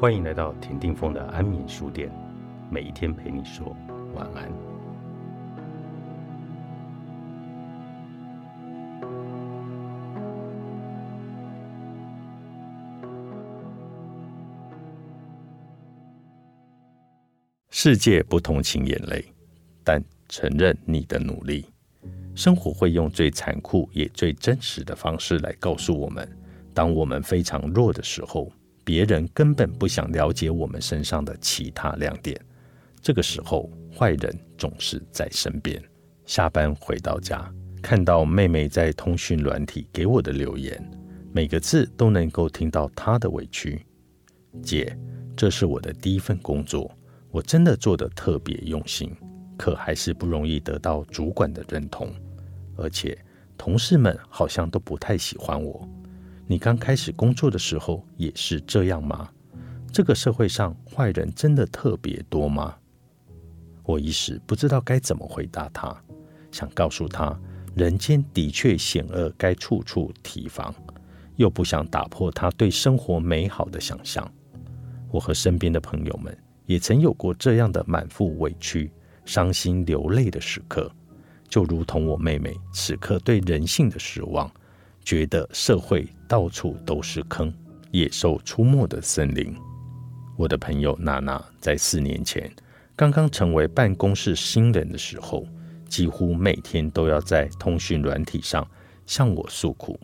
[0.00, 2.10] 欢迎来到田定峰的安眠书店，
[2.70, 3.76] 每一天陪你说
[4.14, 4.50] 晚安。
[17.68, 19.22] 世界不同情眼泪，
[19.84, 21.66] 但承认你的努力。
[22.34, 26.26] 生活会用最残酷也最真实的方式来告诉我们：
[26.72, 28.50] 当我们非常弱的时候。
[28.90, 32.36] 别人根本不想了解我们身上的其他亮点。
[33.00, 35.80] 这个时候，坏人总是在身边。
[36.26, 37.48] 下班回到家，
[37.80, 40.84] 看到妹妹在通讯软体给我的留言，
[41.32, 43.86] 每个字都能够听到她的委屈。
[44.60, 44.98] 姐，
[45.36, 46.90] 这是我的第一份工作，
[47.30, 49.16] 我真的做的特别用心，
[49.56, 52.12] 可还是不容易得到主管的认同，
[52.76, 53.16] 而且
[53.56, 55.88] 同事们好像都不太喜欢我。
[56.50, 59.30] 你刚开始工作的时候也是这样吗？
[59.92, 62.74] 这个社会上坏人真的特别多吗？
[63.84, 65.96] 我一时不知道该怎么回答他，
[66.50, 67.38] 想告诉他
[67.76, 70.74] 人间的确险恶，该处处提防，
[71.36, 74.28] 又不想打破他对生活美好的想象。
[75.08, 78.90] 我和身边的朋友们也曾有过这样的满腹委屈、
[79.24, 80.90] 伤心流泪的时刻，
[81.48, 84.50] 就如同我妹妹此刻对人性的失望。
[85.10, 87.52] 觉得社会到处都是坑，
[87.90, 89.52] 野兽出没的森林。
[90.36, 92.48] 我的朋友娜娜在四年前
[92.94, 95.44] 刚刚成为办公室新人的时候，
[95.88, 98.64] 几乎每天都要在通讯软体上
[99.04, 99.98] 向我诉苦：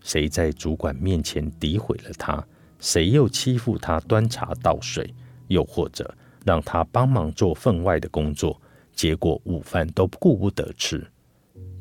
[0.00, 2.46] 谁在主管面前诋毁了他，
[2.78, 5.12] 谁又欺负他端茶倒水，
[5.48, 8.62] 又或者让他帮忙做分外的工作，
[8.94, 11.04] 结果午饭都顾不得吃。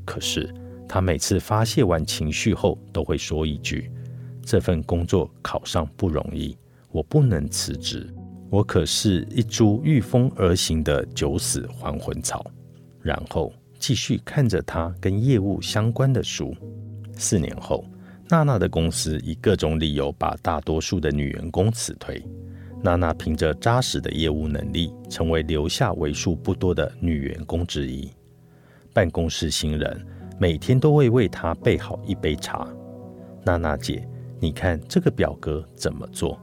[0.03, 0.51] 可是。
[0.93, 3.89] 他每次发泄完情绪后，都会说一句
[4.43, 6.57] ：“这份工作考上不容易，
[6.91, 8.13] 我不能辞职。
[8.49, 12.45] 我可是一株御风而行的九死还魂草。”
[13.01, 16.53] 然后继续看着他跟业务相关的书。
[17.13, 17.85] 四年后，
[18.27, 22.21] 娜娜的公司以各种理由把大多数的女员工辞退。
[22.83, 28.11] 娜娜凭着扎实的业务能力，成为留下为数不多的女员工之一。
[28.91, 30.05] 办公室新人。
[30.41, 32.67] 每天都会为他备好一杯茶。
[33.45, 34.09] 娜娜姐，
[34.39, 36.35] 你看这个表格怎么做？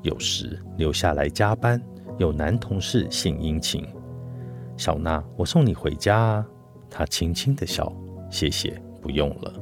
[0.00, 1.78] 有时留下来加班，
[2.16, 3.84] 有男同事献殷勤。
[4.78, 6.46] 小娜，我送你回家啊。
[6.88, 7.92] 她轻轻的笑，
[8.30, 9.52] 谢谢，不用了。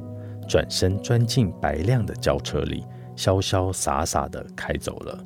[0.47, 2.81] 转身钻进白亮的轿车里，
[3.17, 5.21] 潇潇洒洒的开走了。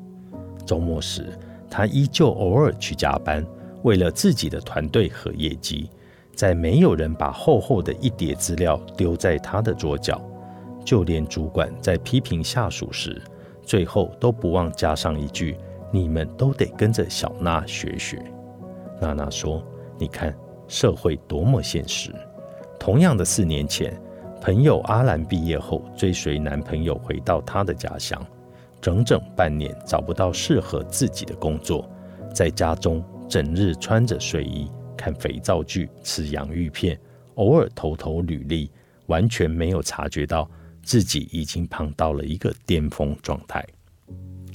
[0.66, 1.38] 周末时，
[1.70, 3.46] 她依旧偶尔去加班，
[3.84, 5.88] 为了自己的团队和业绩。
[6.40, 10.22] 在没有人把厚厚的一叠资料丢在他的桌角，
[10.86, 13.22] 就连主管在批评下属时，
[13.62, 15.58] 最后都不忘加上一句
[15.92, 18.24] ：“你们都得跟着小娜学学。”
[19.02, 19.62] 娜娜说
[20.00, 20.34] ：“你看
[20.66, 22.10] 社会多么现实。”
[22.80, 24.02] 同样的四年前，
[24.40, 28.26] 朋友阿兰毕业后追随男朋友回到他的家乡，
[28.80, 31.86] 整整半年找不到适合自己的工作，
[32.34, 34.72] 在家中整日穿着睡衣。
[35.00, 37.00] 看肥皂剧、吃洋芋片，
[37.36, 38.70] 偶尔偷偷履历，
[39.06, 40.52] 完全没有察觉到
[40.84, 43.66] 自己已经胖到了一个巅峰状态。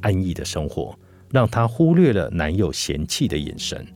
[0.02, 0.94] 安逸的生活
[1.30, 3.86] 让她忽略了男友嫌弃的眼神。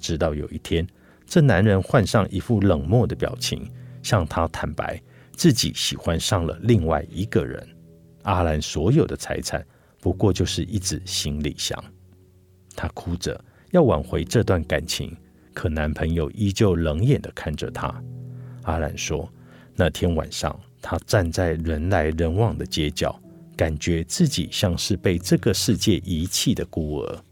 [0.00, 0.84] 直到有一天，
[1.24, 3.70] 这男人换上一副冷漠的表情，
[4.02, 5.00] 向她坦白
[5.36, 7.64] 自己喜欢上了另外一个人。
[8.24, 9.64] 阿兰所有的财产
[10.00, 11.80] 不过就是一纸行李箱。
[12.74, 13.40] 她哭着
[13.70, 15.16] 要挽回这段感情。
[15.52, 18.02] 可男朋友依旧冷眼地看着她。
[18.62, 19.28] 阿兰说
[19.74, 23.20] ：“那天晚上，她站在人来人往的街角，
[23.56, 27.24] 感觉自己像是被这个世界遗弃的孤儿。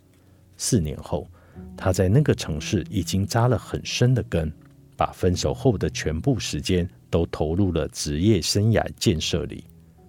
[0.57, 1.29] 四年后，
[1.77, 4.53] 她在那个城市已经扎了很深的根，
[4.97, 9.65] 把分手后的全部时间都投入了职业生涯建设里。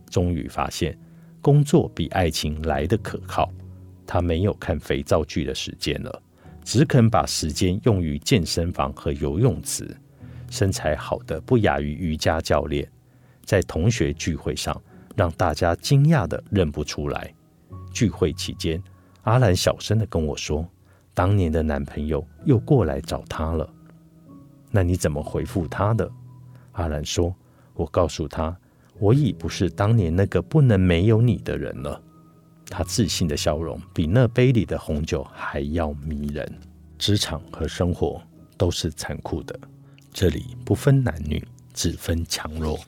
[0.10, 0.98] 终于发现，
[1.42, 3.52] 工作比爱情来的可靠。
[4.06, 6.22] 她没有看肥皂剧的时间了。”
[6.72, 9.94] 只肯把时间用于健身房和游泳池，
[10.50, 12.90] 身材好的不亚于瑜伽教练。
[13.44, 14.82] 在同学聚会上，
[15.14, 17.34] 让大家惊讶的认不出来。
[17.92, 18.82] 聚会期间，
[19.24, 20.66] 阿兰小声的跟我说
[21.14, 23.70] ：“当年的男朋友又过来找她了。”
[24.72, 26.10] 那你怎么回复他的？
[26.72, 27.36] 阿兰说
[27.76, 28.58] ：“我告诉他，
[28.98, 32.02] 我已不是当年那个不能没有你的人了。”
[32.72, 36.50] 他自信的笑容比那杯里的红酒还要迷人。
[36.98, 38.22] 职场和生活
[38.58, 39.60] 都是残酷的，
[40.14, 42.80] 这里不分男女，只分强弱。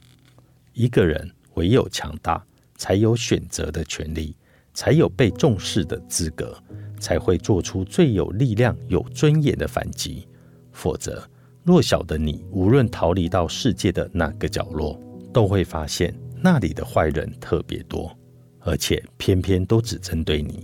[0.73, 2.41] 一个人唯有强大，
[2.77, 4.35] 才有选择的权利，
[4.73, 6.57] 才有被重视的资格，
[6.99, 10.27] 才会做出最有力量、有尊严的反击。
[10.71, 11.27] 否则，
[11.63, 14.99] 弱小的你，无论逃离到世界的哪个角落，
[15.33, 18.15] 都会发现那里的坏人特别多，
[18.63, 20.63] 而且偏偏都只针对你。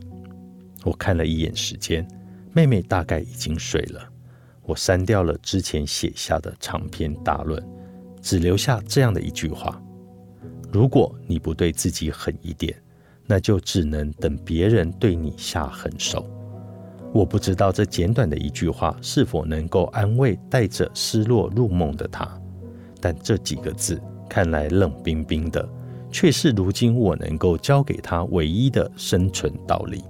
[0.83, 2.07] 我看了一眼时间，
[2.53, 4.01] 妹妹大概已经睡了。
[4.63, 7.61] 我删掉了之前写下的长篇大论，
[8.21, 9.81] 只留下这样的一句话：
[10.71, 12.75] 如果你不对自己狠一点，
[13.25, 16.25] 那就只能等别人对你下狠手。
[17.11, 22.39] 我不知道这简短的一句话是否能够安慰带着失落入梦的他，
[23.01, 23.99] 但这几个字
[24.29, 25.67] 看来冷冰冰的，
[26.11, 30.03] 却是如今我能够教给他唯一的生存道理。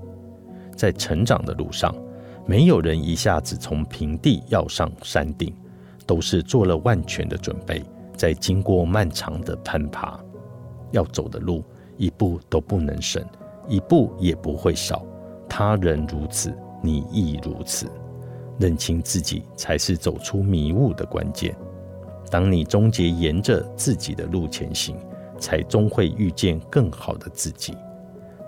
[0.76, 1.94] 在成长的路上，
[2.46, 5.54] 没有人一下子从平地要上山顶，
[6.06, 7.84] 都是做了万全的准备，
[8.16, 10.20] 在经过漫长的攀爬，
[10.92, 11.64] 要走的路
[11.98, 13.24] 一步都不能省，
[13.68, 15.06] 一步也不会少。
[15.48, 16.54] 他人如此。
[16.82, 17.88] 你亦如此，
[18.58, 21.54] 认清自己才是走出迷雾的关键。
[22.32, 24.96] 当你终结沿着自己的路前行，
[25.40, 27.74] 才终会遇见更好的自己。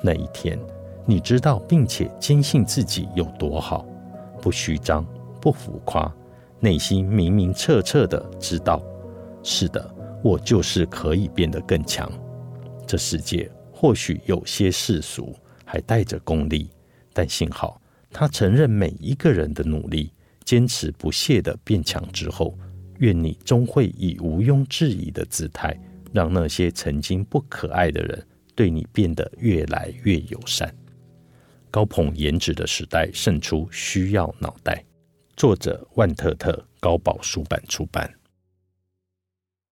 [0.03, 0.59] 那一天，
[1.05, 3.85] 你知道并且坚信自己有多好，
[4.41, 5.05] 不虚张，
[5.39, 6.13] 不浮夸，
[6.59, 8.81] 内心明明澈澈的知道：
[9.43, 12.11] 是的，我就是可以变得更强。
[12.85, 16.69] 这世界或许有些世俗，还带着功利，
[17.13, 17.79] 但幸好。
[18.13, 20.11] 他承认每一个人的努力，
[20.43, 22.57] 坚持不懈的变强之后，
[22.97, 25.79] 愿你终会以毋庸置疑的姿态，
[26.13, 30.73] 让那些曾经不可爱的人对你变得越来越友善。
[31.69, 34.83] 高捧颜值的时代胜出需要脑袋。
[35.37, 38.20] 作者万特特高宝书版出版。